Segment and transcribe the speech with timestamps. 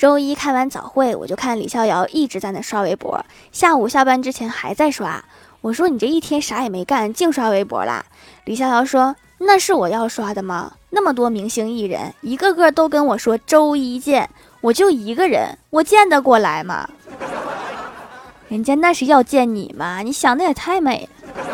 [0.00, 5.22] 周一开完早会我就看李逍遥一直在那刷微博下午下班之前还在刷。
[5.60, 8.06] 我说你这一天啥也没干净刷微博啦。
[8.46, 10.72] 李逍遥说那是我要刷的吗？
[10.88, 14.30] 那么多明星艺人一个个都跟我说周一见
[14.62, 16.88] 我就一个人我见得过来吗？
[18.48, 20.00] 人家那是要见你吗？
[20.00, 21.44] 你想的也太美了。